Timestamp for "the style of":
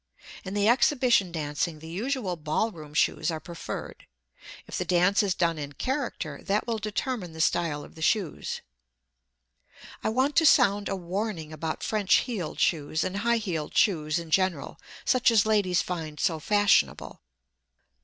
7.33-7.93